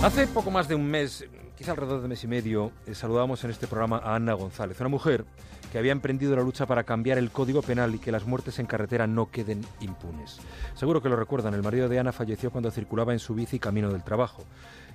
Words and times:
Hace 0.00 0.28
poco 0.28 0.52
más 0.52 0.68
de 0.68 0.76
un 0.76 0.86
mes, 0.86 1.26
quizá 1.56 1.72
alrededor 1.72 2.02
de 2.02 2.08
mes 2.08 2.22
y 2.22 2.28
medio, 2.28 2.70
eh, 2.86 2.94
saludábamos 2.94 3.42
en 3.42 3.50
este 3.50 3.66
programa 3.66 3.98
a 3.98 4.14
Ana 4.14 4.32
González, 4.34 4.78
una 4.78 4.88
mujer 4.88 5.24
que 5.72 5.78
había 5.78 5.90
emprendido 5.90 6.36
la 6.36 6.42
lucha 6.42 6.66
para 6.66 6.84
cambiar 6.84 7.18
el 7.18 7.32
código 7.32 7.62
penal 7.62 7.92
y 7.92 7.98
que 7.98 8.12
las 8.12 8.24
muertes 8.24 8.60
en 8.60 8.66
carretera 8.66 9.08
no 9.08 9.28
queden 9.32 9.66
impunes. 9.80 10.38
Seguro 10.76 11.02
que 11.02 11.08
lo 11.08 11.16
recuerdan, 11.16 11.52
el 11.54 11.64
marido 11.64 11.88
de 11.88 11.98
Ana 11.98 12.12
falleció 12.12 12.52
cuando 12.52 12.70
circulaba 12.70 13.12
en 13.12 13.18
su 13.18 13.34
bici 13.34 13.58
camino 13.58 13.90
del 13.90 14.04
trabajo. 14.04 14.44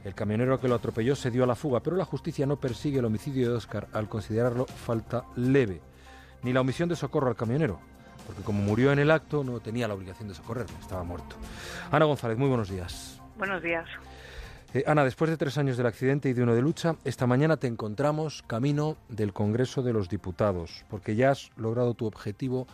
El 0.06 0.16
camionero 0.16 0.62
que 0.62 0.70
lo 0.70 0.76
atropelló 0.76 1.18
se 1.18 1.32
dio 1.32 1.44
a 1.44 1.48
la 1.48 1.56
fuga, 1.56 1.82
pero 1.82 1.98
la 1.98 2.06
justicia 2.06 2.46
no 2.46 2.56
persigue 2.56 3.00
el 3.00 3.06
homicidio 3.06 3.50
de 3.50 3.58
Oscar 3.58 3.90
al 3.92 4.08
considerarlo 4.08 4.66
falta 4.66 5.26
leve, 5.36 5.82
ni 6.44 6.54
la 6.54 6.62
omisión 6.62 6.88
de 6.88 6.96
socorro 6.96 7.28
al 7.28 7.36
camionero, 7.36 7.82
porque 8.26 8.42
como 8.42 8.64
murió 8.64 8.94
en 8.94 9.00
el 9.00 9.12
acto 9.12 9.44
no 9.44 9.60
tenía 9.60 9.90
la 9.90 9.96
obligación 9.96 10.30
de 10.30 10.34
socorrerle, 10.34 10.76
estaba 10.80 11.04
muerto. 11.04 11.36
Ana 11.92 12.06
González, 12.06 12.38
muy 12.38 12.48
buenos 12.48 12.70
días. 12.70 13.20
Buenos 13.38 13.62
días. 13.62 13.86
Eh, 14.74 14.84
Ana, 14.88 15.04
después 15.04 15.30
de 15.30 15.38
tres 15.38 15.60
años 15.60 15.78
del 15.78 15.86
accidente 15.86 16.30
y 16.30 16.34
de 16.34 16.42
uno 16.42 16.56
de 16.56 16.62
lucha, 16.62 16.96
esta 17.06 17.28
mañana 17.28 17.58
te 17.58 17.68
encontramos 17.68 18.42
camino 18.42 18.98
del 19.08 19.32
Congreso 19.32 19.84
de 19.84 19.94
los 19.94 20.10
Diputados, 20.10 20.84
porque 20.90 21.16
ya 21.16 21.30
has 21.30 21.52
logrado 21.58 21.94
tu 21.94 22.08
objetivo, 22.08 22.66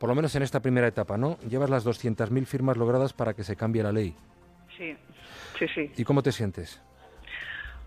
por 0.00 0.08
lo 0.08 0.16
menos 0.16 0.34
en 0.34 0.42
esta 0.42 0.58
primera 0.58 0.88
etapa, 0.88 1.16
¿no? 1.16 1.38
Llevas 1.48 1.70
las 1.70 1.86
200.000 1.86 2.46
firmas 2.46 2.76
logradas 2.76 3.12
para 3.12 3.34
que 3.34 3.44
se 3.44 3.54
cambie 3.54 3.84
la 3.84 3.92
ley. 3.92 4.12
Sí, 4.76 4.96
sí, 5.56 5.66
sí. 5.72 5.92
¿Y 5.96 6.02
cómo 6.02 6.20
te 6.20 6.32
sientes? 6.32 6.82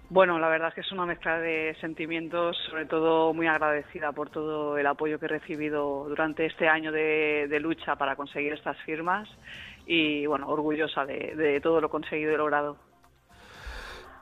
Bueno, 0.10 0.40
la 0.40 0.48
verdad 0.48 0.70
es 0.70 0.76
que 0.76 0.82
es 0.82 0.92
una 0.94 1.06
mezcla 1.06 1.38
de 1.38 1.76
sentimientos, 1.82 2.56
sobre 2.70 2.86
todo 2.86 3.34
muy 3.34 3.48
agradecida 3.48 4.14
por 4.14 4.30
todo 4.30 4.78
el 4.78 4.88
apoyo 4.88 5.20
que 5.20 5.26
he 5.26 5.30
recibido 5.30 6.06
durante 6.08 6.46
este 6.46 6.70
año 6.70 6.94
de, 6.94 7.48
de 7.50 7.60
lucha 7.60 7.98
para 7.98 8.16
conseguir 8.16 8.54
estas 8.54 8.78
firmas 8.84 9.28
y, 9.86 10.26
bueno, 10.28 10.48
orgullosa 10.48 11.06
de, 11.06 11.36
de 11.36 11.60
todo 11.60 11.82
lo 11.82 11.90
conseguido 11.90 12.32
y 12.32 12.38
logrado. 12.38 12.89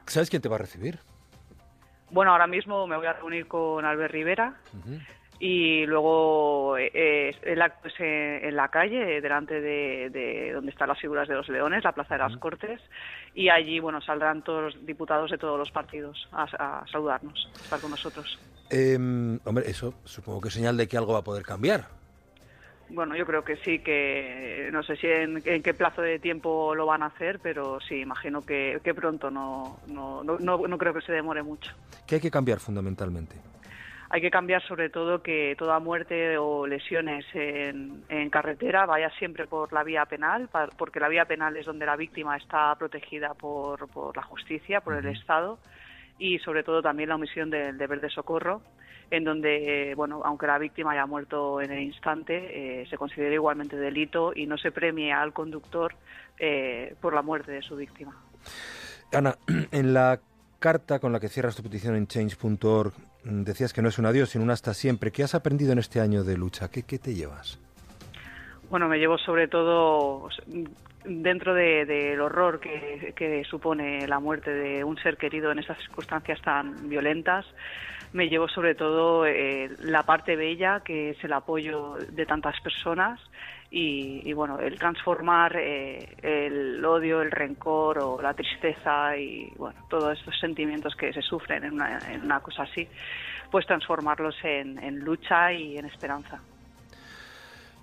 ¿Sabes 0.08 0.30
quién 0.30 0.41
te 0.41 0.50
va 0.50 0.55
a 0.55 0.59
recibir? 0.59 1.00
Bueno, 2.09 2.31
ahora 2.31 2.47
mismo 2.47 2.88
me 2.88 2.95
voy 2.95 3.05
a 3.05 3.13
reunir 3.13 3.47
con 3.47 3.83
Albert 3.83 4.13
Rivera 4.13 4.55
y 5.39 5.86
luego 5.86 6.77
eh, 6.77 7.36
el 7.44 7.61
acto 7.61 7.89
es 7.89 7.94
en, 8.00 8.55
la 8.55 8.69
calle, 8.69 9.22
delante 9.22 9.59
de, 9.59 10.09
de, 10.09 10.52
donde 10.53 10.72
están 10.72 10.88
las 10.88 11.00
figuras 11.00 11.28
de 11.28 11.35
los 11.35 11.47
leones, 11.50 11.83
la 11.83 11.91
Plaza 11.91 12.16
de 12.16 12.22
las 12.22 12.38
Cortes, 12.38 12.80
y 13.35 13.50
allí 13.50 13.80
bueno 13.80 14.02
saldrán 14.02 14.41
todos 14.41 14.73
los 14.73 14.85
diputados 14.85 15.30
de 15.30 15.38
todos 15.38 15.59
los 15.59 15.69
partidos 15.69 16.28
a, 16.31 16.44
a 16.44 16.88
saludarnos, 16.88 17.50
a 17.53 17.63
estar 17.63 17.80
con 17.81 17.91
nosotros. 17.91 18.39
Eh, 18.69 18.97
hombre, 19.45 19.69
eso 19.69 19.94
supongo 20.05 20.41
que 20.41 20.47
es 20.47 20.53
señal 20.53 20.78
de 20.78 20.88
que 20.88 20.97
algo 20.97 21.13
va 21.13 21.19
a 21.19 21.23
poder 21.23 21.44
cambiar. 21.44 21.88
Bueno, 22.89 23.16
yo 23.16 23.25
creo 23.25 23.43
que 23.43 23.57
sí, 23.57 23.80
que 23.80 24.69
no 24.71 24.81
sé 24.81 24.95
si 24.95 25.07
en, 25.07 25.41
en, 25.45 25.61
qué 25.61 25.73
plazo 25.73 26.02
de 26.02 26.19
tiempo 26.19 26.73
lo 26.73 26.85
van 26.85 27.03
a 27.03 27.07
hacer, 27.07 27.39
pero 27.39 27.79
sí, 27.81 27.95
imagino 27.95 28.41
que, 28.41 28.79
que 28.83 28.94
pronto, 28.94 29.29
no, 29.29 29.79
no, 29.88 30.23
no, 30.23 30.38
no 30.38 30.77
creo 30.77 30.94
que 30.94 31.02
se 31.02 31.11
demore 31.11 31.44
mucho. 31.44 31.73
¿Qué 32.07 32.16
hay 32.16 32.21
que 32.21 32.31
cambiar 32.31 32.59
fundamentalmente? 32.59 33.35
Hay 34.09 34.21
que 34.21 34.31
cambiar 34.31 34.66
sobre 34.66 34.89
todo 34.89 35.21
que 35.21 35.55
toda 35.57 35.79
muerte 35.79 36.38
o 36.38 36.66
lesiones 36.66 37.25
en, 37.33 38.05
en, 38.07 38.29
carretera 38.29 38.85
vaya 38.85 39.09
siempre 39.19 39.47
por 39.47 39.73
la 39.73 39.83
vía 39.83 40.05
penal, 40.05 40.49
porque 40.77 41.01
la 41.01 41.09
vía 41.09 41.25
penal 41.25 41.57
es 41.57 41.66
donde 41.66 41.85
la 41.85 41.97
víctima 41.97 42.38
está 42.38 42.73
protegida 42.75 43.33
por, 43.33 43.89
por 43.89 44.16
la 44.16 44.23
justicia, 44.23 44.79
por 44.79 44.95
el 44.95 45.07
Estado, 45.07 45.59
y 46.17 46.39
sobre 46.39 46.63
todo 46.63 46.81
también 46.81 47.09
la 47.09 47.16
omisión 47.16 47.49
del 47.49 47.77
deber 47.77 47.99
de 47.99 48.09
socorro 48.09 48.61
en 49.09 49.23
donde, 49.23 49.94
bueno, 49.95 50.22
aunque 50.25 50.47
la 50.47 50.58
víctima 50.58 50.91
haya 50.91 51.05
muerto 51.05 51.61
en 51.61 51.72
el 51.72 51.80
instante, 51.80 52.81
eh, 52.81 52.88
se 52.88 52.97
considera 52.97 53.33
igualmente 53.33 53.75
delito 53.77 54.33
y 54.36 54.45
no 54.45 54.58
se 54.58 54.72
premie 54.72 55.13
al 55.13 55.33
conductor 55.33 55.95
eh, 56.39 56.95
por 57.02 57.13
la 57.13 57.22
muerte 57.22 57.52
de 57.52 57.61
su 57.61 57.75
víctima. 57.75 58.16
Ana, 59.13 59.38
en 59.72 59.94
la 59.94 60.19
carta 60.59 61.00
con 61.00 61.12
la 61.12 61.19
que 61.19 61.29
cierras 61.29 61.56
tu 61.56 61.63
petición 61.63 61.95
en 61.95 62.07
change.org 62.07 62.94
decías 63.23 63.73
que 63.73 63.81
no 63.81 63.90
es 63.90 64.00
un 64.00 64.06
adiós, 64.06 64.29
sino 64.29 64.44
un 64.44 64.51
hasta 64.51 64.73
siempre. 64.73 65.12
¿Qué 65.12 65.24
has 65.24 65.35
aprendido 65.35 65.72
en 65.72 65.79
este 65.79 66.00
año 66.00 66.24
de 66.24 66.38
lucha? 66.38 66.69
¿Qué, 66.69 66.84
qué 66.84 66.97
te 66.97 67.13
llevas? 67.13 67.59
Bueno, 68.69 68.89
me 68.89 69.00
llevo 69.00 69.17
sobre 69.17 69.47
todo 69.47 70.28
dentro 71.05 71.53
del 71.53 71.88
de, 71.88 72.19
horror 72.19 72.59
que, 72.59 73.45
supone 73.50 74.05
la 74.07 74.19
muerte 74.19 74.51
de 74.51 74.83
un 74.83 74.97
ser 74.97 75.16
querido 75.16 75.51
en 75.51 75.59
esas 75.59 75.78
circunstancias 75.79 76.41
tan 76.41 76.89
violentas, 76.89 77.45
me 78.11 78.27
llevo 78.27 78.50
sobre 78.50 78.75
todo 78.75 79.25
eh, 79.25 79.69
la 79.79 80.03
parte 80.03 80.35
bella, 80.35 80.81
que 80.81 81.11
es 81.11 81.23
el 81.23 81.31
apoyo 81.31 81.95
de 82.09 82.25
tantas 82.25 82.59
personas 82.59 83.22
y, 83.69 84.31
bueno, 84.33 84.59
el 84.59 84.77
transformar 84.77 85.56
eh, 85.57 86.16
el 86.22 86.83
odio, 86.83 87.22
el 87.22 87.31
rencor 87.31 88.00
o 88.00 88.22
la 88.22 88.33
tristeza 88.33 89.16
y 89.16 89.50
bueno, 89.57 89.79
todos 89.89 90.17
estos 90.17 90.38
sentimientos 90.39 90.95
que 90.95 91.13
se 91.13 91.22
sufren 91.22 91.63
en 91.63 91.73
una, 91.73 92.00
en 92.11 92.23
una 92.23 92.41
cosa 92.41 92.63
así, 92.63 92.85
pues 93.50 93.66
transformarlos 93.66 94.35
en 94.44 95.00
lucha 95.00 95.53
y 95.53 95.77
en 95.77 95.85
esperanza. 95.85 96.41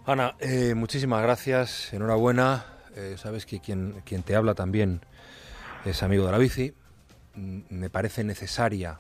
Ana, 0.07 0.35
eh, 0.39 0.75
muchísimas 0.75 1.23
gracias, 1.23 1.95
enhorabuena. 1.95 2.67
Eh, 2.95 3.17
sabes 3.17 3.47
que 3.47 3.61
quien, 3.61 4.03
quien 4.05 4.23
te 4.23 4.37
habla 4.37 4.55
también 4.55 5.01
es 5.87 6.03
amigo 6.03 6.27
de 6.27 6.33
la 6.33 6.37
bici. 6.37 6.75
Me 7.35 7.89
parece 7.89 8.23
necesaria 8.23 8.99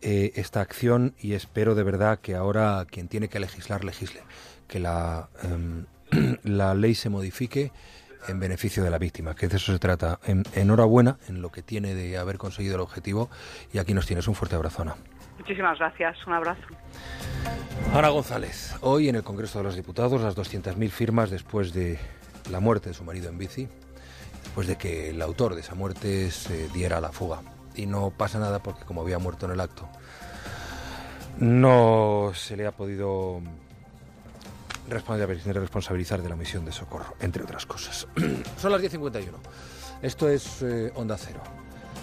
eh, 0.00 0.30
esta 0.36 0.60
acción 0.60 1.16
y 1.18 1.32
espero 1.32 1.74
de 1.74 1.82
verdad 1.82 2.20
que 2.20 2.36
ahora 2.36 2.86
quien 2.88 3.08
tiene 3.08 3.28
que 3.28 3.40
legislar, 3.40 3.82
legisle. 3.82 4.22
Que 4.68 4.78
la, 4.78 5.28
eh, 5.42 6.38
la 6.44 6.72
ley 6.74 6.94
se 6.94 7.08
modifique 7.08 7.72
en 8.26 8.40
beneficio 8.40 8.82
de 8.82 8.90
la 8.90 8.98
víctima, 8.98 9.34
que 9.34 9.48
de 9.48 9.56
eso 9.56 9.72
se 9.72 9.78
trata. 9.78 10.18
En, 10.24 10.44
enhorabuena 10.54 11.18
en 11.28 11.40
lo 11.40 11.50
que 11.50 11.62
tiene 11.62 11.94
de 11.94 12.18
haber 12.18 12.38
conseguido 12.38 12.74
el 12.74 12.80
objetivo 12.80 13.30
y 13.72 13.78
aquí 13.78 13.94
nos 13.94 14.06
tienes 14.06 14.26
un 14.28 14.34
fuerte 14.34 14.56
abrazo, 14.56 14.82
Ana. 14.82 14.96
Muchísimas 15.38 15.78
gracias, 15.78 16.26
un 16.26 16.32
abrazo. 16.32 16.62
Ana 17.94 18.08
González, 18.08 18.74
hoy 18.80 19.08
en 19.08 19.16
el 19.16 19.22
Congreso 19.22 19.58
de 19.58 19.64
los 19.64 19.76
Diputados, 19.76 20.20
las 20.20 20.36
200.000 20.36 20.90
firmas 20.90 21.30
después 21.30 21.72
de 21.72 21.98
la 22.50 22.60
muerte 22.60 22.90
de 22.90 22.94
su 22.94 23.04
marido 23.04 23.28
en 23.28 23.38
bici, 23.38 23.68
después 24.42 24.66
de 24.66 24.76
que 24.76 25.10
el 25.10 25.22
autor 25.22 25.54
de 25.54 25.60
esa 25.60 25.74
muerte 25.74 26.30
se 26.30 26.68
diera 26.70 26.98
a 26.98 27.00
la 27.00 27.12
fuga. 27.12 27.40
Y 27.74 27.86
no 27.86 28.10
pasa 28.10 28.40
nada 28.40 28.58
porque 28.60 28.84
como 28.84 29.02
había 29.02 29.18
muerto 29.18 29.46
en 29.46 29.52
el 29.52 29.60
acto, 29.60 29.88
no 31.38 32.32
se 32.34 32.56
le 32.56 32.66
ha 32.66 32.72
podido 32.72 33.40
responsabilizar 34.90 36.22
de 36.22 36.28
la 36.28 36.36
misión 36.36 36.64
de 36.64 36.72
socorro, 36.72 37.14
entre 37.20 37.42
otras 37.42 37.66
cosas. 37.66 38.06
Son 38.60 38.72
las 38.72 38.82
10.51. 38.82 39.24
Esto 40.02 40.28
es 40.28 40.62
eh, 40.62 40.92
Onda 40.94 41.16
Cero. 41.18 41.40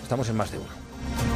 Estamos 0.03 0.29
en 0.29 0.38
más 0.38 0.51
de 0.51 0.57
uno. 0.57 1.34